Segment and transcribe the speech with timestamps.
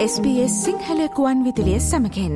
[0.00, 2.34] SBS සිංහලකුවන් විදිලිය සමකෙන්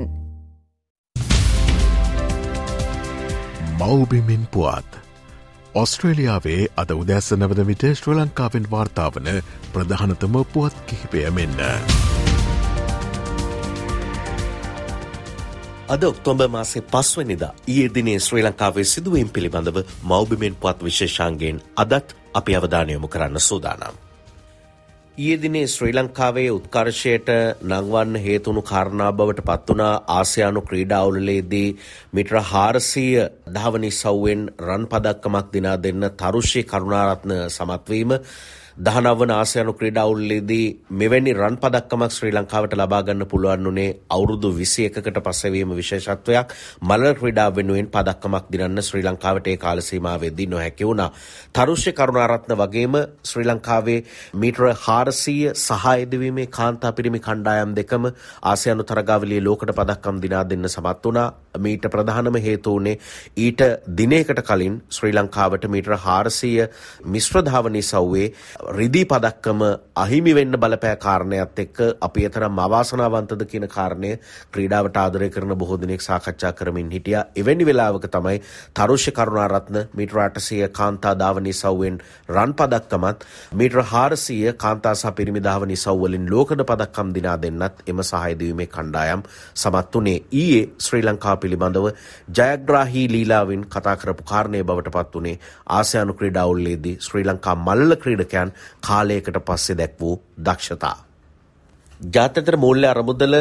[3.79, 4.99] මවබිමින් පුවත්
[5.75, 9.31] ඔස්ට්‍රේලියාවේ අද උදැස්ස නවද විට ශ්‍ර ලංකාවෙන් වාර්තාාවන
[9.73, 11.59] ප්‍රධානතම පුවත් කිහිපය මෙන්න.
[15.89, 22.57] අද ඔක්තොම්බ මාසේ පස්වනිදා ඒ දිනේ ශ්‍රී ලංකාවේ සිදුවීම් පිළිබඳව මෞබිමෙන් පුවත් විශේෂන්ගෙන් අදත් අපි
[22.57, 23.97] අවධානයොමු කරන්න සූදානම්.
[25.17, 27.29] ඊයේ දිනේ ශ්‍රී ලංකාවේ උත්කර්ෂයට
[27.63, 31.69] නංවන්න හේතුණු කාරණා බවට පත්වනා ආසියානු ක්‍රීඩාවුලලේදී
[32.13, 33.23] මිට්‍ර හාරසීය
[33.55, 38.17] දහවනි සව්වෙන් රන් පදක්කමක් දිනා දෙන්න තරුෂ්‍ය කරුණාරත්න සමත්වීම
[38.77, 45.71] දහනවන ආසයනු ක්‍රීඩාවුල්ලේදී මෙවැනි රන් පදක්කමක් ශ්‍රී ලංකාවට ලබාගන්න පුළුවන් වනේ අවුරුදු විසි එකකට පසවීම
[45.73, 51.11] විශේෂත්වයක් මල ක්‍රඩා වෙනුවෙන් පදක්කමක් දිනන්න ශ්‍රී ලංකාවට ඒ කාලසීමාවේදී නොහැකි වුණා.
[51.55, 54.01] තරුෂ්‍ය කරුණාරත්න වගේම ශ්‍රී ලංකාවේ
[54.37, 58.11] මීට්‍ර හාරසීය සහයදවීමේ කාන්තා පිරිමි කණ්ඩායම් දෙකම
[58.45, 61.29] ආසයනු තරගාවලිය ලෝකට පදක්කම් දිනා දෙන්න සමත් වුණා
[61.61, 62.99] මීට ප්‍රධානම හේතුවනේ
[63.39, 63.65] ඊට
[63.95, 66.69] දිනයකට කලින් ශ්‍රී ලංකාවට මීට්‍ර හාරසීය
[67.09, 68.29] මිශ්‍රධාවනි සව්වේ
[68.71, 69.61] රිදී පදක්කම
[69.95, 74.11] අහිමි වෙන්න බලපෑ කාරණයත් එක්ක අපි එතරම් අවාසනාවන්තද කියන කාරණය
[74.51, 77.25] ක්‍රීඩාවට ආදරය කරන බොහෝ දෙනෙක් සාකච්ඡා කරමින් හිටියා.
[77.35, 78.41] එවැනි වෙලාවක තමයි
[78.75, 81.99] තරුෂ්‍ය කරුණාරත්න මීටර 800 කාන්තා ධාවනී සව්වෙන්
[82.29, 88.03] රන් පදක්කමත් මීටර 400 කාන්තා සහ පිරිමි ධාවනී සව් වලින් ලෝකඩ පදක්කම් දිනා දෙන්නත් එම
[88.03, 90.25] සහාය දීමේ කණ්ඩායම් සමත් වුණේ.
[90.33, 91.91] ඊයේ ශ්‍රී ලංකාව පිළිබඳව
[92.31, 95.39] ජයග්‍රාහී ලීලාවෙන් කතා කරපු කාරණය බවට පත් වුණේ
[95.71, 101.04] ආසියානු ක්‍රීඩාවුල්ලේදී ශ්‍රී ලංකා මල්ල ක්‍රීඩකයන් කාලයකට පස්සේ දැක් වූ දක්ෂතා.
[102.01, 103.35] ජාත්‍යන්තර මූල්‍ය අරමුදල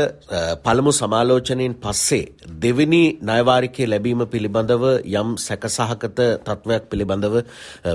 [0.63, 2.25] පළමු සමාලෝචනයෙන් පස්සේ
[2.57, 7.35] දෙවෙනි නයවාරිකය ලැබීම පිළිබඳව යම් සැකසහකත තත්ත්වයක් පිළිබඳව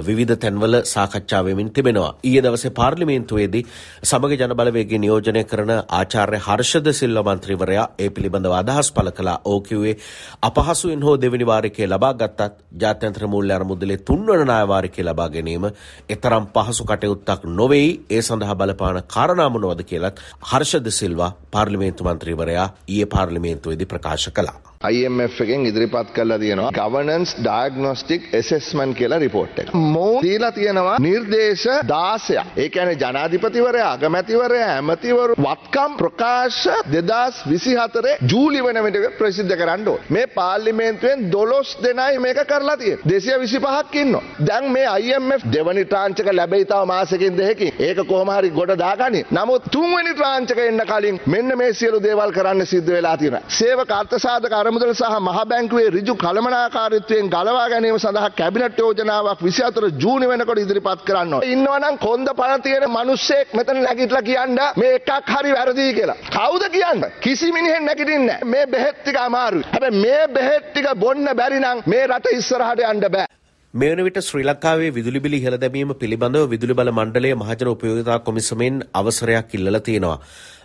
[0.00, 2.16] විවිධ තැන්වල සාකච්ඡාවමින් තිබෙනවා.
[2.22, 3.64] ඊය දවසේ පාර්ලිමේන්තුවේදී
[4.02, 9.38] සමග ජනබලවේගේ නියෝජනය කරන ආචාර්ය හර්ෂද සිල්ව මන්ත්‍රීවරයා ඒ පිළිබඳව අදහස් පළ කළා.
[9.46, 9.96] ඕකිවේ
[10.42, 15.70] අපහසුවෙන් හෝ දෙවනි වාරිකය ලබා ගත්තත් ජාත්‍යන්තර මූල්‍ය අරමුදලේ තුන්වන නායවාරිකය ලබා ගැනීම
[16.08, 17.88] එතරම් පහසු කටයුත්තක් නොවෙයි.
[18.10, 20.18] ඒ සඳහා බලපාන කාරණාමනවද කියලත්
[20.58, 24.58] හර්ෂද සිල්වා පාර්ලිමේන්තු මන්ත්‍රීවරයා ඊයේ පාර්ලිමේන්තුවේදී ප්‍රකාශ කළා.
[24.86, 29.72] IMF එකෙන් ඉදිරිපත් කරලා තියෙනවා governance diagnostic assessment කියලා report එක.
[29.74, 32.44] මෝ දීලා තියෙනවා නිර්දේශ 16ක්.
[32.56, 36.60] ඒ කියන්නේ ජනාධිපතිවරයා, අගමැතිවරයා, ඇමතිවරු වත්කම් ප්‍රකාශ
[36.92, 40.06] 2024 ජූලි වෙන විට ප්‍රසිද්ධ කරන්න ඕනේ.
[40.10, 43.04] මේ පාර්ලිමේන්තුවෙන් 12 දෙනයි මේක කරලා තියෙන්නේ.
[43.10, 44.22] 225ක් ඉන්නවා.
[44.50, 47.72] දැන් මේ IMF දෙවනි ට්‍රාන්ච් එක ලැබෙයි තව මාසෙකින් දෙකකින්.
[47.88, 49.24] ඒක කොහොම හරි ගොඩ දාගනි.
[49.32, 53.44] නමුත් තුන්වෙනි ට්‍රාන්ච් එක එන්න කලින් මෙන්න මේ සියලු දේවල් කරන්න සිද්ධ වෙලා තියෙනවා.
[53.58, 60.26] සේවක අර්ථසාධක අරමුදල සහ මහ බැංකුවේ ඍජු කළමනාකාරීත්වයෙන් ගලවා ගැනීම සඳහා කැබිනට් යෝජනාවක් 24 ජූනි
[60.30, 61.52] වෙනකොට ඉදිරිපත් කරන්න ඕනේ.
[61.54, 66.18] ඉන්නවනම් කොන්ද පණ තියෙන මිනිස්සෙක් මෙතන නැගිටලා කියන්න මේ එකක් හරි වැරදි කියලා.
[66.36, 67.14] කවුද කියන්නේ?
[67.24, 68.50] කිසි මිනිහෙක් නැගිටින්නේ නැහැ.
[68.52, 69.64] මේ බෙහෙත් ටික අමාරුයි.
[69.72, 73.26] හැබැයි මේ බෙහෙත් ටික බොන්න බැරි නම් මේ රට ඉස්සරහට යන්න බෑ.
[73.74, 78.84] මෙවන විට ශ්‍රී ලංකාවේ විදුලි බිලි ඉහළ දැමීම පිළිබඳව විදුලි බල මණ්ඩලය මහජන උපයෝගිතා කොමිසමෙන්
[78.94, 80.20] අවසරයක් ඉල්ලලා තියෙනවා.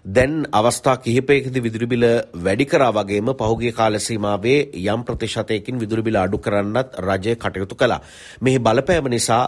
[0.06, 2.04] දැන් අවස්ථා කිහිපයකදී විදුලි බිල
[2.38, 8.02] වැඩි කරා වගේම පහුගිය කාල සීමාවේ යම් ප්‍රතිශතයකින් විදුලි බිල අඩු කරන්නත් රජය කටයුතු කළා.
[8.42, 9.44] මෙහි බලපෑම නිසා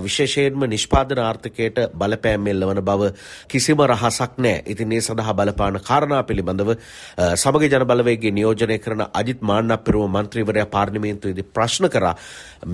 [0.00, 3.10] විශේෂයෙන්ම නිෂ්පාදන ආර්ථිකයට බලපෑම් එල්ලවන බව
[3.46, 4.62] කිසිම රහසක් නැහැ.
[4.66, 6.72] ඉතින් ඒ සඳහා බලපාන කාරණා පිළිබඳව
[7.34, 12.14] සමග ජන බලවේගයේ නියෝජනය කරන අජිත් මාන්නප්පිරුව මන්ත්‍රීවරයා පාර්ලිමේන්තුවේදී ප්‍රශ්න කරා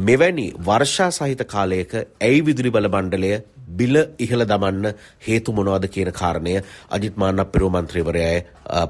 [0.04, 3.34] මෙවැනි වර්ෂා සහිත කාලයක ඇයි විදුලි බල මණ්ඩලය
[3.68, 4.94] බිල ඉහළ දමන්න
[5.26, 6.54] හේතු මොනවද කියන කාරණය
[6.96, 8.40] අජිත් මාන්නප්පිරුව මන්ත්‍රීවරයාය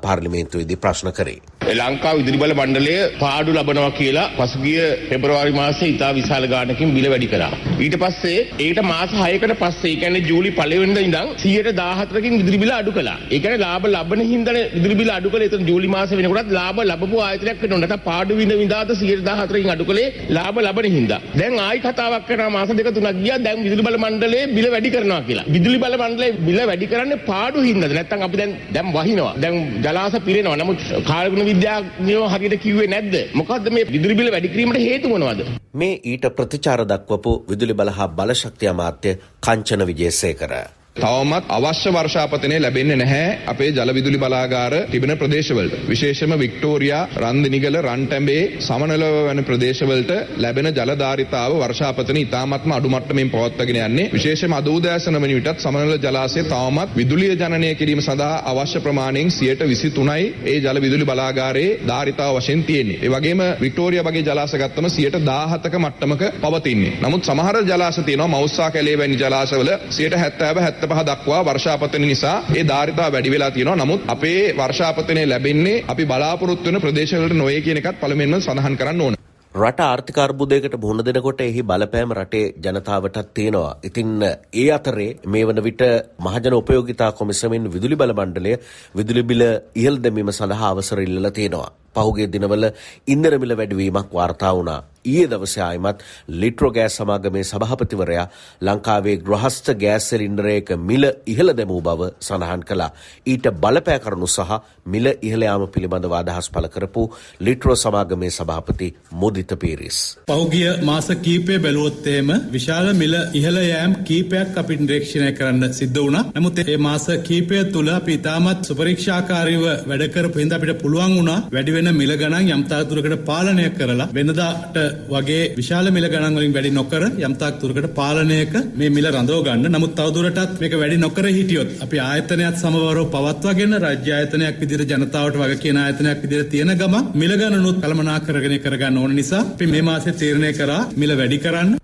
[0.04, 1.38] පාර්ලිමේන්තුවේදී ප්‍රශ්න කරේ.
[1.80, 7.28] ලංකාව ඉදිරි බල මණ්ඩලය පාඩු ලබනවා කියලා පසුගිය පෙබරවාරි මාසේ ඉතා විශාල ගානකින් බිල වැඩි
[7.34, 7.50] කරා.
[7.84, 12.92] ඊට පස්සේ ඒකට මාස 6කට පස්සේ ඒ කියන්නේ ජූලි පළවෙනිදා ඉඳන් 114කින් ඉදිරි බිල අඩු
[12.98, 13.16] කළා.
[13.34, 15.50] ඒ කියන්නේ ලාභ ලබන හින්දානේ ඉදිරි බිල අඩු කළේ.
[15.52, 17.80] එතන ජූලි මාසේ වෙනකොටත් ලාභ ලැබපු ආයතනයක් වෙනවා.
[17.84, 20.08] නැත්නම් පාඩු විඳ විඳාත 114කින් අඩු කළේ
[20.38, 21.20] ලාභ ලබන හින්දා.
[21.40, 23.40] දැන් ආයි කතාවක් කරනවා මාස දෙක තුනක් ගියා.
[23.46, 25.46] දැන් විදුලි බල මණ්ඩලයේ බිල වැඩි කරනවා කියලා.
[25.48, 27.94] විදුලි බල මණ්ඩලයේ බිල වැඩි කරන්නේ පාඩු හින්දාද?
[27.98, 29.32] නැත්නම් අපි දැන් දැන් වහිනවා.
[29.42, 30.56] දැන් ජලාශ පිරෙනවා.
[30.56, 30.80] නමුත්
[31.10, 33.14] කාර්බන විද්‍යාඥයෝ හරියට කිව්වේ නැද්ද?
[33.34, 35.44] මොකද්ද මේ විදුලි බිල වැඩි කිරීමට හේතු මොනවද?
[35.74, 40.54] මේ ඊට ප්‍රතිචාර දක්වපු විදුලි බල හා බලශක්ති අමාත්‍ය කංචන විජේසේකර
[40.96, 45.72] තවමත් අවශ්‍ය වර්ෂාපතනය ලැබෙන්නේ නැහැ අපේ ජලවිදුලි බලාගාර තිබෙන ප්‍රදේශවලට.
[45.88, 53.78] විශේෂම වික්ටෝරියා, රන්දිනිගල, රන්ටැඹේ, සමනලව වැනි ප්‍රදේශවලට ලැබෙන ජල ධාරිතාව වර්ෂාපතන ඉතාමත්ම අඩු මට්ටමින් පවත්වාගෙන
[53.78, 54.12] යන්නේ.
[54.12, 60.30] විශේෂම අද උදෑසන වන විටත් සමනල ජලාශය තවමත් විදුලිය ජනනය කිරීම සඳහා අවශ්‍ය ප්‍රමාණයෙන් 23යි
[60.44, 63.00] ඒ ජල විදුලි බලාගාරයේ ධාරිතාව වශයෙන් තියෙන්නේ.
[63.00, 66.94] ඒ වගේම වික්ටෝරියා වගේ ජලාශ ගත්තම 17ක මට්ටමක පවතින්නේ.
[67.00, 72.64] නමුත් සමහර ජලාශ තියෙනවා මවුස්සා කැලේ වැනි ජලාශවල 70 70 පහ දක්වා වර්ෂාපතන නිසා ඒ
[72.64, 73.76] ධාරිතාව වැඩි වෙලා තියෙනවා.
[73.78, 79.16] නමුත් අපේ වර්ෂාපතනය ලැබෙන්නේ අපි බලාපොරොත්තු වෙන ප්‍රදේශවලට නොවේ කියන එකත් පළමුවෙන්ම සඳහන් කරන්න ඕන.
[79.54, 83.74] රට ආර්ථික අර්බුදයකට මුහුණ දෙනකොට එහි බලපෑම රටේ ජනතාවටත් තියෙනවා.
[83.82, 84.08] ඉතින්
[84.54, 85.84] ඒ අතරේ මේ වන විට
[86.20, 88.54] මහජන උපයෝගිතා කොමිසමෙන් විදුලි බල මණ්ඩලය
[88.94, 89.44] විදුලි බිල
[89.76, 91.70] ඉහළ දැමීම සඳහා අවසර ඉල්ලලා තියෙනවා.
[91.94, 92.66] පහුගේ දිනවල
[93.08, 94.80] ඉන්දර මිල වැඩිවීමක් වාර්තා වුණා.
[95.04, 96.02] ඊයේ දවසේ ආයමත්
[96.40, 98.26] ලිට්‍රෝ ගෑස් සමාගමේ සභාපතිවරයා
[98.62, 102.90] ලංකාවේ ගෘහස්ත ගෑස් සිලින්ඩරයක මිල ඉහළ දැමූ බව සඳහන් කළා.
[103.26, 107.04] ඊට බලපෑ කරුණු සහ මිල ඉහළ යාම පිළිබඳව අදහස් පළ කරපු
[107.40, 109.98] ලිට්‍රෝ සමාගමේ සභාපති මුදිත පීරිස්.
[110.26, 116.24] පෞගිය මාස කීපය බැලුවොත්තේම විශාල මිල ඉහළ යෑම් කීපයක් අපි නිරීක්ෂණය කරන්න සිද්ධ වුණා.
[116.34, 121.76] නමුත් ඒ මාස කීපය තුළ අපි ඉතාමත් සුපරීක්ෂාකාරීව වැඩ කරපු හින්දා අපිට පුළුවන් වුණා වැඩි
[121.76, 124.76] වෙන මිල ගණන් යම් තාක් දුරකට පාලනය කරලා වෙනදාට
[125.10, 129.66] වගේ විශාල මිල ගණන් වලින් වැඩි නොකර යම් තාක් දුරකට පාලනයක මේ මිල රඳව ගන්න.
[129.74, 135.60] නමුත් තවදුරටත් මේක වැඩි නොකර හිටියොත් අපි ආයතනයත් සමවරව පවත්වාගෙන රාජ්‍ය ආයතනයක් විදිහට ජනතාවට වග
[135.62, 140.52] කියන ආයතනයක් විදිහට තියෙන ගම මිල ගණනුත් කළමනාකරගෙන කරගන්න ඕන නිසා අපි මේ මාසේ තීරණය
[140.52, 141.74] කරා මිල වැඩි කරන්න.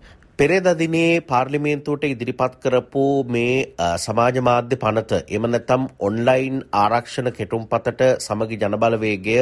[0.41, 3.57] පෙරේද දිනේ පාර්ලිමේන්තුවට ඉදිරිපත් කරපු මේ
[4.05, 9.37] සමාජ මාධ්‍ය පනත එම නැතම් ඔන්ලයින් ආරක්ෂණ කෙටුම්පතට සමගි ජනබලවේගය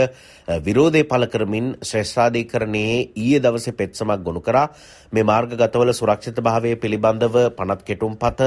[0.66, 4.64] විරෝධය පළ කරමින් ශ්‍රේෂ්ඨාධීකරණයේ ඊයේ දවසේ පෙත්සමක් ගොනු කරා.
[5.12, 8.42] මේ මාර්ගගතවල සුරක්ෂිත භාවය පිළිබඳව පනත් කෙටුම්පත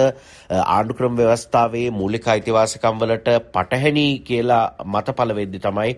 [0.49, 5.95] ආණ්ඩුක්‍රම ව්‍යවස්ථාවේ මූලික අයිතිවාසිකම් වලට පටහැනි කියලා මත පළ වෙද්දි තමයි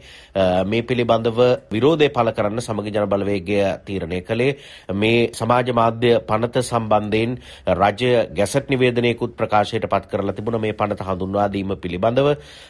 [0.68, 1.42] මේ පිළිබඳව
[1.72, 4.54] විරෝධය පළ කරන්න සමගි ජනබලවේගය තීරණය කළේ.
[4.96, 7.36] මේ සමාජ මාධ්‍ය පනත සම්බන්ධයෙන්
[7.74, 12.30] රජය ගැසට් නිවේදනයකුත් ප්‍රකාශයට පත් කරලා තිබුණ මේ පනත හඳුන්වා දීම පිළිබඳව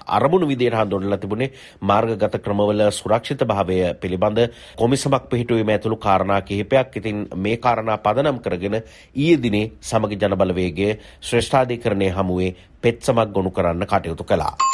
[0.09, 1.51] අරමුණු විදියට හඳුන්වලා තිබුණේ
[1.83, 4.39] මාර්ගගත ක්‍රමවල සුරක්ෂිත භාවය පිළිබඳ
[4.75, 6.95] කොමිසමක් පිහිටුවීම ඇතුළු කාරණා කිහිපයක්.
[6.95, 8.77] ඉතින් මේ කාරණා පදනම් කරගෙන
[9.15, 14.72] ඊයේ දිනේ සමගි ජනබලවේගය ශ්‍රේෂ්ඨාධිකරණය හමුවේ පෙත්සමක් ගොනු කරන්න කටයුතු කළා.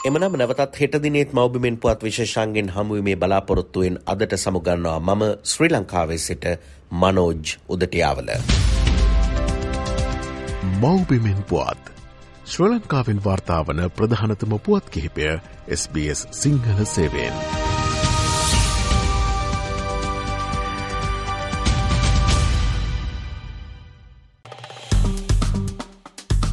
[0.00, 6.44] එමනම් නැවතත් හෙට දිනෙත් මෞබිමෙන් පුවත් විශේෂන්ගෙන් හමුවීමේ බලාපොරොත්තුවෙන් අදට සමුගන්නවා මම ශ්‍රී ලංකාවේ සිට
[6.92, 8.30] මනෝජ් උදටියාවල.
[10.80, 11.94] මෞබිමෙන් පුවත්
[12.46, 15.32] ශ්‍ර ලංකාවෙන් වාර්තාාවන ප්‍රධානතම පුවත් කිහිපය
[15.72, 17.59] SBS සිංහල සේවෙන්.